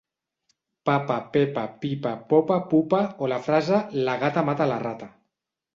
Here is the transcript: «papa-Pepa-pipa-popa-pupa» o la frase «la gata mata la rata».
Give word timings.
«papa-Pepa-pipa-popa-pupa» 0.89 3.03
o 3.23 3.25
la 3.35 3.39
frase 3.49 3.77
«la 4.09 4.15
gata 4.27 4.45
mata 4.51 4.71
la 4.75 4.81
rata». 4.89 5.15